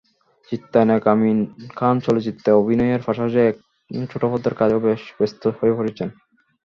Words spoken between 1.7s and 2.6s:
খান চলচ্চিত্রে